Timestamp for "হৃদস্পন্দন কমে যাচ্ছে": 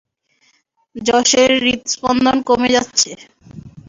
1.63-3.11